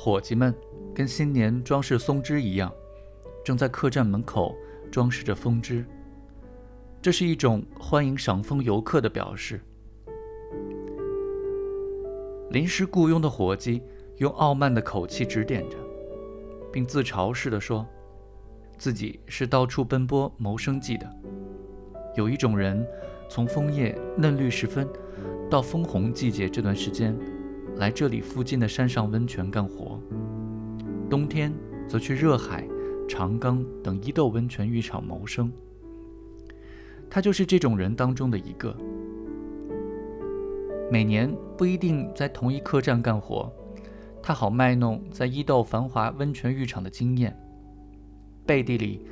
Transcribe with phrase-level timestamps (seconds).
[0.00, 0.54] 伙计们
[0.94, 2.72] 跟新年装饰松枝一样，
[3.44, 4.54] 正在客栈门口
[4.92, 5.84] 装饰着风枝。
[7.02, 9.60] 这是一种欢迎赏枫游客的表示。
[12.50, 13.82] 临时雇佣的伙计
[14.18, 15.76] 用傲慢的口气指点着，
[16.72, 17.84] 并自嘲似的说
[18.78, 21.10] ：“自己是到处奔波谋生计的。
[22.14, 22.86] 有一种人，
[23.28, 24.88] 从枫叶嫩绿时分
[25.50, 27.18] 到枫红季节这段时间，
[27.78, 30.00] 来这里附近的山上温泉干活；
[31.08, 31.52] 冬天
[31.86, 32.66] 则去热海、
[33.08, 35.50] 长冈等伊豆温泉浴场谋生。
[37.08, 38.74] 他就是这种人当中的一个。”
[40.90, 43.50] 每年不一定在同一客栈干活，
[44.22, 47.38] 他好卖弄在伊豆繁华温泉浴场的经验，
[48.44, 49.06] 背地里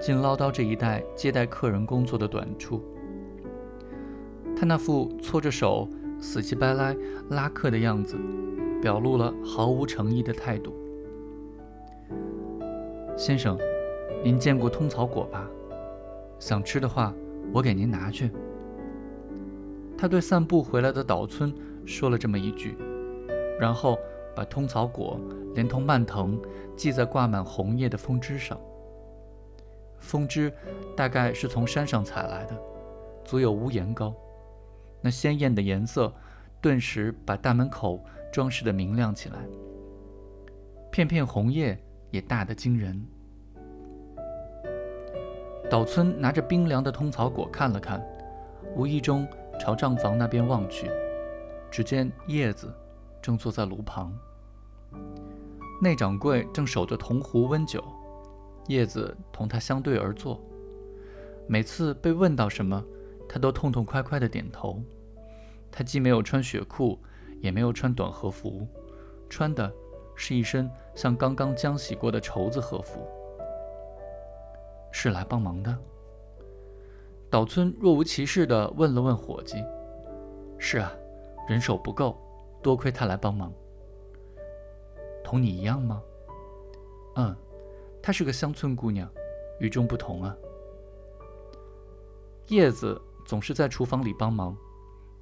[0.00, 2.82] 尽唠叨这一带接待客人工作的短处。
[4.54, 5.88] 他那副搓着手
[6.22, 6.96] 死乞白赖
[7.30, 8.16] 拉客的样子，
[8.80, 10.72] 表露了毫无诚意的态度。
[13.16, 13.58] 先生，
[14.22, 15.50] 您见过通草果吧？
[16.38, 17.12] 想吃的话，
[17.52, 18.30] 我给您拿去。
[19.98, 21.52] 他对散步回来的岛村
[21.84, 22.76] 说了这么一句，
[23.58, 23.98] 然后
[24.32, 25.20] 把通草果
[25.56, 26.40] 连同蔓藤
[26.76, 28.56] 系在挂满红叶的枫枝上。
[29.98, 30.52] 枫枝
[30.96, 32.56] 大概是从山上采来的，
[33.24, 34.14] 足有屋檐高。
[35.02, 36.10] 那鲜艳的颜色
[36.60, 39.36] 顿时把大门口装饰得明亮起来。
[40.90, 41.78] 片片红叶
[42.10, 43.04] 也大得惊人。
[45.68, 48.02] 岛村拿着冰凉的通草果看了看，
[48.74, 49.28] 无意中。
[49.60, 50.90] 朝账房那边望去，
[51.70, 52.74] 只见叶子
[53.20, 54.12] 正坐在炉旁，
[55.80, 57.84] 内掌柜正守着铜壶温酒，
[58.66, 60.42] 叶子同他相对而坐。
[61.46, 62.82] 每次被问到什么，
[63.32, 64.78] 他都痛痛快快地点头。
[65.70, 66.98] 他既没有穿雪裤，
[67.40, 68.68] 也没有穿短和服，
[69.30, 69.72] 穿的
[70.14, 73.00] 是一身像刚刚浆洗过的绸子和服。
[74.90, 75.74] 是来帮忙的。
[77.30, 79.64] 岛村若无其事地问了问伙计
[80.60, 80.92] ：“是啊，
[81.48, 82.18] 人手不够，
[82.62, 83.50] 多亏他来帮忙。
[85.24, 86.02] 同你一样吗
[87.16, 87.34] ？”“嗯，
[88.02, 89.08] 她是个乡村姑娘，
[89.58, 90.36] 与众不同啊。”
[92.48, 94.56] 叶子总是在厨房里帮忙，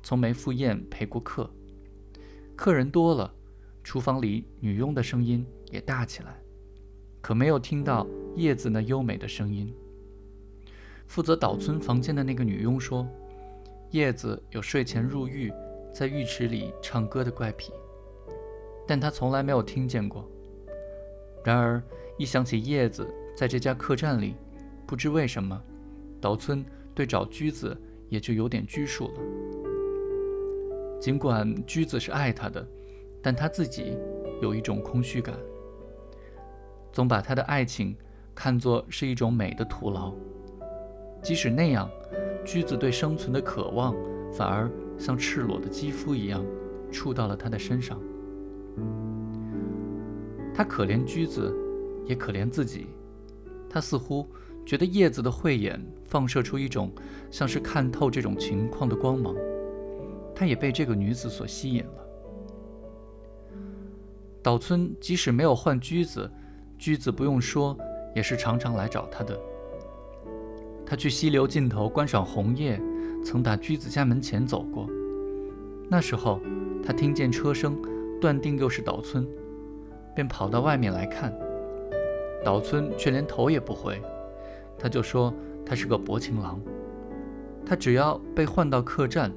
[0.03, 1.51] 从没赴宴陪过客。
[2.57, 3.33] 客人多了，
[3.83, 6.41] 厨房里女佣的声音也大起来，
[7.21, 8.07] 可没有听到
[8.37, 9.75] 叶子那优美的声音。
[11.07, 13.07] 负责岛村房间的那个女佣说
[13.91, 15.53] ：“叶子有睡前入浴，
[15.93, 17.73] 在浴池里唱歌的怪癖，
[18.87, 20.31] 但她从来没有听见过。
[21.43, 21.83] 然而，
[22.17, 24.37] 一想起叶子在这家客栈里，
[24.87, 25.61] 不知为什么，
[26.21, 27.77] 岛村对找驹子
[28.11, 29.15] 也就有点拘束了。
[31.01, 32.69] 尽管驹子是爱他的，
[33.23, 33.97] 但他自己
[34.43, 35.35] 有一种空虚感，
[36.93, 37.97] 总把他的爱情
[38.35, 40.13] 看作是一种美的徒劳。”
[41.23, 41.89] 即使那样，
[42.45, 43.95] 驹子对生存的渴望
[44.33, 46.45] 反而像赤裸的肌肤一样，
[46.91, 47.99] 触到了他的身上。
[50.55, 51.55] 他可怜驹子，
[52.07, 52.87] 也可怜自己。
[53.69, 54.27] 他似乎
[54.67, 56.93] 觉得叶子的慧眼放射出一种
[57.31, 59.35] 像是看透这种情况的光芒。
[60.35, 62.07] 他也被这个女子所吸引了。
[64.43, 66.29] 岛村即使没有换驹子，
[66.79, 67.77] 驹子不用说
[68.15, 69.39] 也是常常来找他的。
[70.85, 72.81] 他去溪流尽头观赏红叶，
[73.25, 74.89] 曾打驹子家门前走过。
[75.89, 76.41] 那时候，
[76.83, 77.81] 他听见车声，
[78.21, 79.29] 断定又是岛村，
[80.15, 81.33] 便跑到外面来看。
[82.43, 84.01] 岛村却连头也不回，
[84.79, 85.35] 他就说
[85.71, 86.61] 他是个薄情郎。
[87.65, 89.33] 他只要被换到客栈，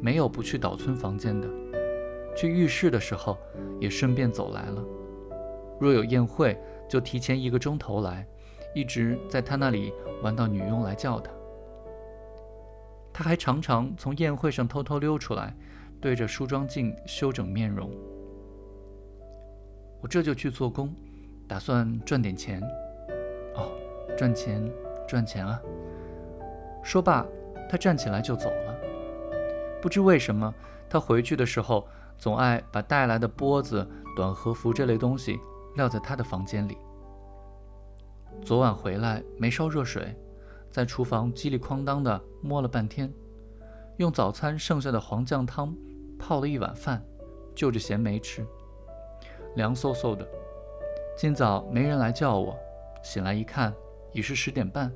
[0.00, 1.48] 没有不去岛村房间的。
[2.36, 3.36] 去浴室的时候，
[3.80, 4.84] 也顺便走来了。
[5.80, 6.56] 若有宴会，
[6.88, 8.24] 就提前一个钟头来。
[8.76, 9.92] 一直在他那里
[10.22, 11.32] 玩到女佣来叫他。
[13.12, 15.52] 他还常常从宴会上偷偷溜出来，
[16.00, 17.90] 对着梳妆镜修整面容。
[20.00, 20.94] 我这就去做工，
[21.48, 22.62] 打算赚点钱。
[23.56, 23.72] 哦，
[24.16, 24.62] 赚钱，
[25.12, 25.60] 赚钱啊！
[26.82, 27.26] 说罢，
[27.68, 28.74] 他站起来就走了。
[29.82, 30.54] 不知为什么，
[30.88, 31.86] 他回去的时候
[32.16, 33.86] 总爱把带来的钵子、
[34.16, 35.38] 短和服这类东西
[35.76, 36.78] 撂在他的房间里。
[38.42, 40.16] 昨晚回来没烧热水，
[40.70, 43.12] 在厨房叽里哐当的摸了半天，
[43.98, 45.76] 用早餐剩下的黄酱汤
[46.18, 47.04] 泡了一碗饭，
[47.54, 48.46] 就着咸梅吃，
[49.56, 50.26] 凉飕飕的。
[51.18, 52.56] 今早没人来叫我，
[53.02, 53.74] 醒来一看
[54.12, 54.90] 已是十点半，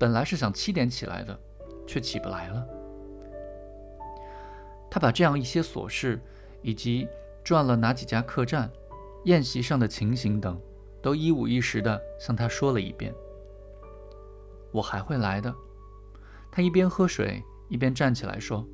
[0.00, 1.38] 本来是想七点起来的，
[1.86, 2.66] 却起不来了。
[4.90, 6.18] 他把这样一些琐事，
[6.62, 7.06] 以及
[7.44, 8.70] 转了哪几家客栈，
[9.26, 10.58] 宴席上的情形等，
[11.02, 13.14] 都一五一十地向他说了一遍。
[14.72, 15.54] 我还会来的。
[16.50, 18.66] 他一边喝水一边站起来说：“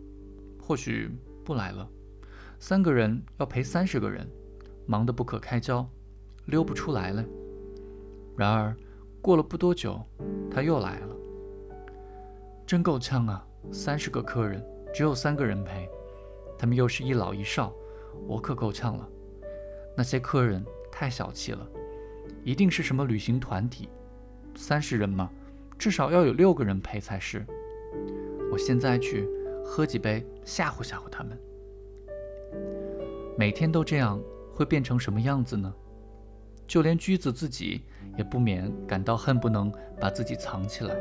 [0.62, 1.10] 或许
[1.44, 1.88] 不来了。
[2.60, 4.24] 三个人要陪三十个人，
[4.86, 5.84] 忙得不可开交，
[6.44, 7.24] 溜不出来了。”
[8.38, 8.76] 然而
[9.20, 10.00] 过了不多久，
[10.48, 11.15] 他又来了。
[12.66, 13.46] 真够呛啊！
[13.70, 14.60] 三十个客人，
[14.92, 15.88] 只有三个人陪，
[16.58, 17.72] 他们又是一老一少，
[18.26, 19.08] 我可够呛了。
[19.96, 21.64] 那些客人太小气了，
[22.42, 23.88] 一定是什么旅行团体。
[24.56, 25.30] 三十人嘛，
[25.78, 27.46] 至少要有六个人陪才是。
[28.50, 29.28] 我现在去
[29.64, 31.38] 喝几杯，吓唬吓唬他们。
[33.38, 34.20] 每天都这样，
[34.52, 35.72] 会变成什么样子呢？
[36.66, 37.82] 就连驹子自己
[38.18, 40.96] 也不免感到恨不能把自己藏起来。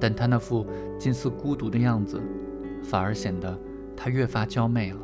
[0.00, 0.66] 但他那副
[0.98, 2.20] 近似孤独的样子，
[2.82, 3.58] 反而显得
[3.96, 4.98] 他越发娇媚了。